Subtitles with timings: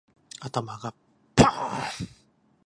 [0.39, 0.95] 頭が
[1.35, 2.07] パーン